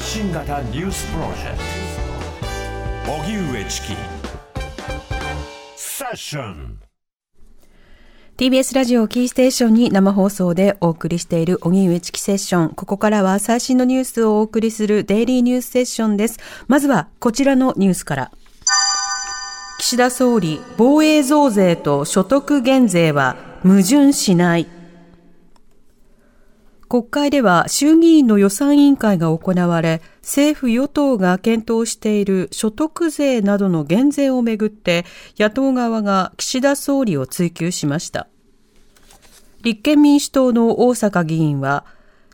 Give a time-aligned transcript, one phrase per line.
[0.00, 1.58] 発信型ニュースプロジェク
[3.04, 3.88] ト荻上チキ
[5.76, 6.78] セッション
[8.38, 12.70] TBS ラジオキーステーションに生放送でお送りしている荻上チキセッション。
[12.70, 16.38] ここからは最新のニュースをお送りするデイリーニュースセッションです。
[16.66, 18.32] まずはこちらのニュースから。
[19.80, 24.79] 岸田総理、防衛増税と所得減税は矛盾しない。
[26.90, 35.04] 国会では衆議院の予算委員会が行われ、政府与党が検討している所得税などの減税をめぐって、
[35.38, 38.26] 野党側が岸田総理を追及しました。
[39.62, 41.84] 立憲民主党の大阪議員は、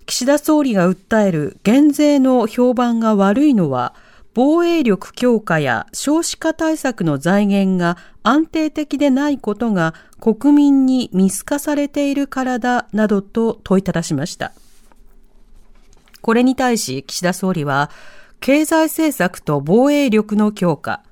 [0.06, 3.94] 岸田総理が訴える減税の評判が悪いのは、
[4.36, 14.52] 防衛力強化や少子化対策の財源が安定的でないことが国民に見透かされているからだなどと問いただしました。
[16.20, 17.90] これに対し岸田総理は、
[18.40, 21.02] 経済政策と防衛力の強化、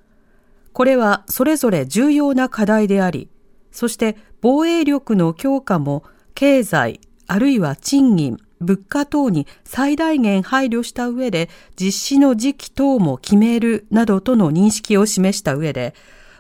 [0.75, 3.31] これはそれぞれ重要な課題であり、
[3.73, 15.95] そして防衛力の強化も経済あるいは賃金、物価等に最大限配慮した上で実施の時期等も決めるなどとの認識を示した上で、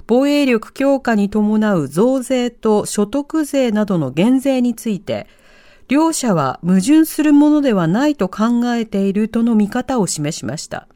[0.07, 5.27] 防衛力強化に伴う増税と所得税などの減税について、
[5.89, 10.89] 両者は矛盾するものではないと考えているとの見方を示しました。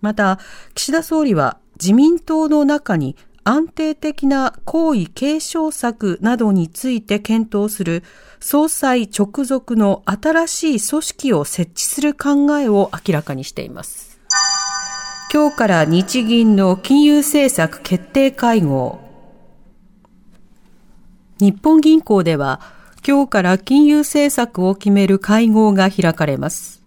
[0.00, 0.38] また、
[0.74, 3.16] 岸田総理は自民党の中に
[3.48, 8.02] 安定的な皇位継承策などについて検討する
[8.40, 14.20] 総裁直属の新しい組織を設置する考えを明らかにしています。
[15.32, 19.00] 今日から日銀の金融政策決定会合。
[21.40, 22.60] 日本銀行では
[23.06, 26.77] 今日から金融政策を決める会合が開かれます。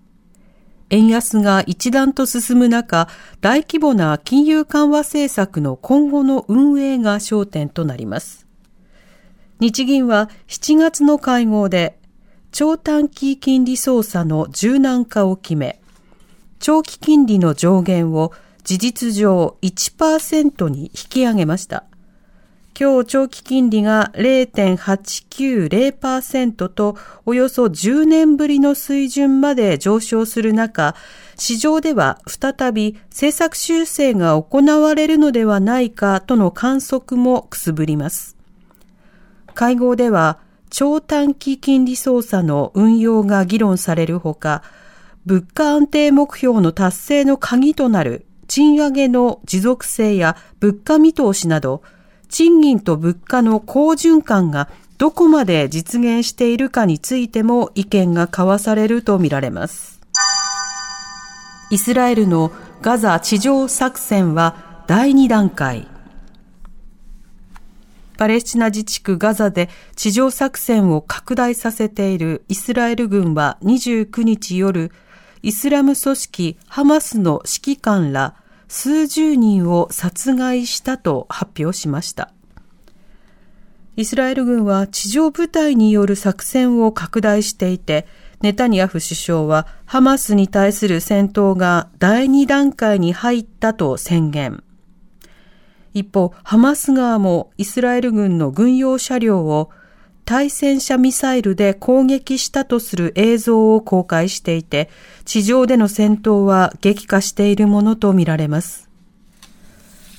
[0.92, 3.08] 円安が一段と進む中、
[3.40, 8.46] 大規模な金融緩和政策の今後の運営が焦点となります。
[9.62, 11.98] 日銀は7月の会合で、
[12.52, 15.80] 長短期金利操作の柔軟化を決め、
[16.60, 18.34] 長期金利の上限を
[18.66, 21.86] 事実上1%に引き上げました。
[22.82, 26.98] 今日長期金利が0.890%と
[27.28, 30.96] およそ10年ぶりの水準まで上昇する中、
[31.38, 38.36] 市場では再び政策修正が行われるのではないかとの観測もくすぶります。
[39.54, 40.40] 会合では
[40.72, 44.64] 長短期金利操作の運用が議論されるほか、
[45.28, 51.84] 物価安定目標の達成の鍵となる賃上げの持続性や物価見通しなど、
[52.32, 60.00] 賃金と物価の好循環がどこまで実現しているかについても意見が交わされるとみられます。
[61.70, 65.88] イスラエルのガザ地上作戦は第2段階。
[68.18, 74.92] パレスチナ自治区ガザで地上作戦を拡大させているイスラエル軍は29日夜、
[75.42, 78.36] イスラム組織ハマスの指揮官ら
[78.74, 82.32] 数十人を殺害したと発表しました。
[83.98, 88.08] イスラエル軍は地上部隊による作戦を拡大していて、
[88.40, 94.64] ネタニヤフ首相はハマスに対する戦闘が第2段階に入ったと宣言。
[95.94, 99.70] 一方、ハマス側もイスラエル軍の軍用車両を
[100.26, 104.90] 対戦車ミサイルで攻撃したとする映像を公開していて、
[105.26, 108.90] 地上での戦闘は激化しているものとみられます。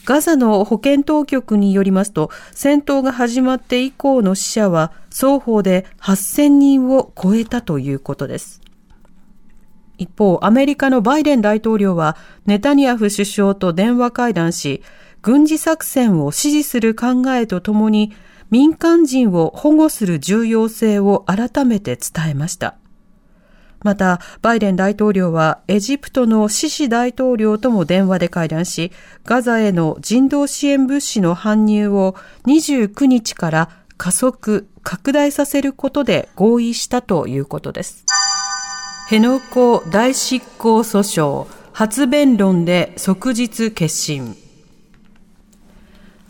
[0.05, 8.61] ガザの保健当局によりますと、戦闘が始まって以降の死者は双方で8000人を超えたということです。
[9.99, 14.83] 一方、アメリカのバイデン大統領はネタニヤフ首相と電話会談し、
[15.23, 18.13] 軍事作戦を支持する考えとともに、
[18.53, 22.77] 民間人を保護する重要性を改めて伝えました。
[23.83, 28.93] また、バイデン大統領はエジプトのシシ大統領とも電話で会談し、
[29.25, 32.15] ガザへの人道支援物資の搬入を
[32.47, 38.05] 29日から加速、拡大させることで合意したということです。
[39.05, 44.37] 辺野古大執行訴訟、初弁論で即日決審。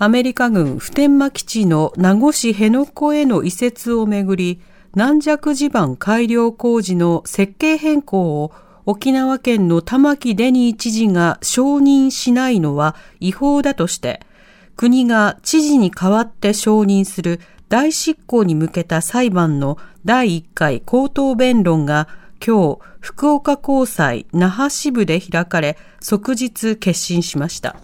[0.02, 4.60] アメリカ軍普天間基地の名護市辺野古への移設をめぐり、
[4.96, 8.50] 軟弱地盤改良工事の設計変更を
[8.84, 14.18] 沖縄県の玉城デニー知事が承認しないのは違法だとして、
[14.74, 17.38] 国が知事に代わって承認する
[17.68, 22.08] 大執行に向けた裁判の第1回口頭弁論が
[22.44, 27.76] 今日、福岡高裁那覇支部で開かれ、即日決審しました。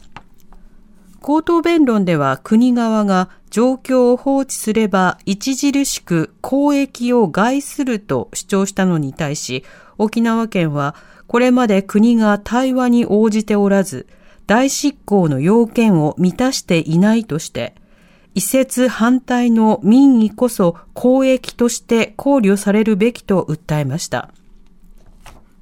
[1.21, 9.65] 口頭弁論では国側が状況を放置すれば著しく公益を害すると主張したのに対し、
[9.99, 10.95] 沖縄県は
[11.27, 14.07] これまで国が対話に応じておらず、
[14.47, 17.75] 大執行の要件を満たしていないとして、
[18.35, 24.31] 移設反対の民意こそ公益として考慮されるべきと訴えました。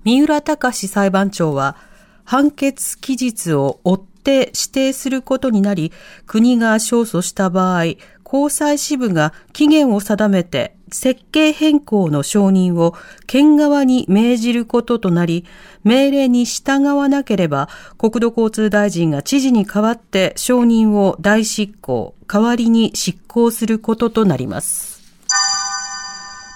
[0.05, 1.77] 三浦隆裁判長は、
[2.25, 5.93] 判決期日を追って指定することになり、
[6.27, 12.95] 国が勝訴した場合、高裁支部が期限を定めて設計変更の承認を
[13.29, 15.45] 県側に命じることとなり、
[15.85, 17.69] 命令に従わなければ
[17.99, 24.97] 国土交通大臣が知事に代わって承認を大執行、代わりに執行することとなります。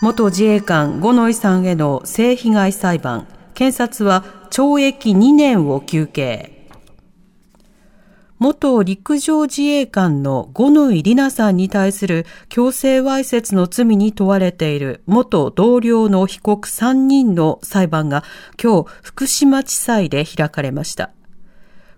[0.02, 6.59] 元自衛官五ノ井さんへの性被害裁判、検察は懲役2年を求刑。
[8.40, 18.24] 元陸上自衛官の五ノ井里奈さんに対する強制わいせつの罪に問われている元同僚の被告3人の裁判が
[18.60, 21.10] 今日福島地裁で開かれました。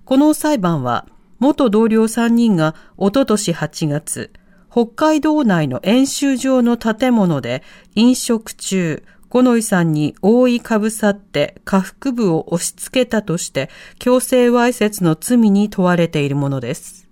[0.05, 1.07] この裁判は
[1.39, 4.33] 元同僚3人がおととし8月、
[4.69, 7.63] 北海道内の演習場の建物で
[7.95, 17.09] 飲食中、五ノ井さんに覆いかぶさって下腹部を押し付けたとして強制わいせつの罪に問われているものです。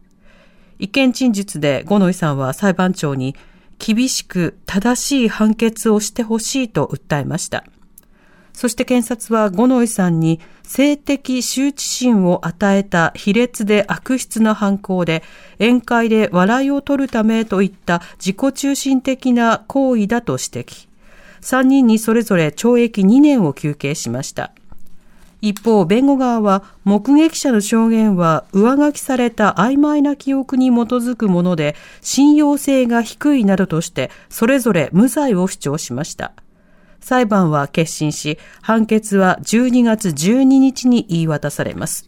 [0.79, 3.35] 意見陳述で五ノ井さんは裁判長に
[3.79, 7.65] 厳しく正しい判決をしてほしいと訴えました。
[8.53, 15.23] そして検察は五ノ井さんに性的羞恥心を与えた卑劣で悪質な犯行で
[15.59, 20.90] 宴会で笑いを取るためといった自己中心的な行為だと指摘。
[21.43, 24.53] 3人にそれぞれ懲役2年を求刑しました。
[25.43, 36.33] 一方、弁護側は目撃者の証言は上書きされた曖昧な記憶に基づくもので信用性が低いなどとしてそれぞれ無罪を主張しました。
[37.01, 42.07] 裁判は決審し、判決は12月12日に言い渡されます。